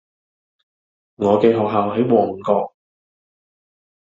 [1.17, 2.73] 我嘅學校喺旺角